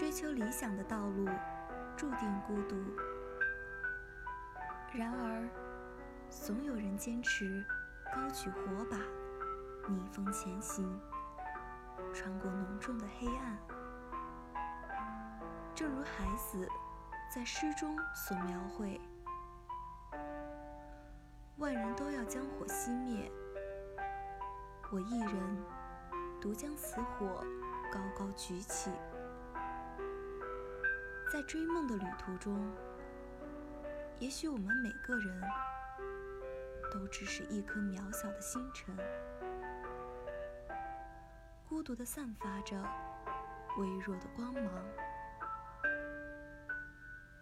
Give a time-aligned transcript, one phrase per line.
[0.00, 1.28] 追求理想的道路
[1.94, 2.74] 注定孤独。
[4.94, 5.46] 然而，
[6.30, 7.62] 总有人坚持
[8.10, 8.96] 高举火把，
[9.92, 10.98] 逆风前行，
[12.14, 13.58] 穿过浓重的黑暗。
[15.74, 16.66] 正如孩子
[17.30, 18.98] 在诗中所描绘
[21.60, 23.30] ：“万人都要将火熄灭，
[24.90, 25.62] 我一人
[26.40, 27.44] 独将此火
[27.92, 28.90] 高高举起。”
[31.30, 32.68] 在追梦的旅途中，
[34.18, 35.40] 也许我们每个人
[36.92, 38.92] 都只是一颗渺小的星辰，
[41.68, 42.76] 孤独地散发着
[43.78, 44.64] 微弱的光芒。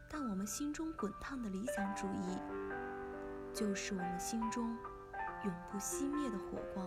[0.06, 2.38] 但我们心中滚烫的理想主义，
[3.54, 4.76] 就是我们心中
[5.44, 6.86] 永不熄灭的火光。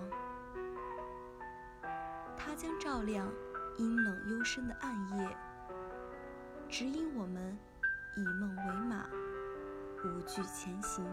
[2.38, 3.28] 它将照亮
[3.80, 5.38] 阴冷幽深的暗夜，
[6.72, 7.60] 指引我们
[8.16, 9.06] 以梦为马，
[10.06, 11.06] 无惧前行。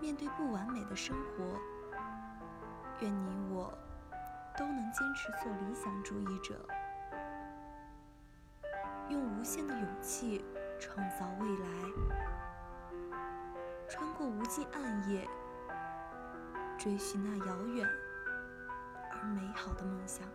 [0.00, 1.56] 面对不完美的生活，
[2.98, 3.72] 愿你我
[4.58, 6.58] 都能坚持做理想主义者。
[9.08, 10.44] 用无限的勇气
[10.80, 11.68] 创造未来，
[13.88, 15.24] 穿过无尽暗夜，
[16.76, 17.88] 追寻那遥远
[19.12, 20.26] 而美好的梦想。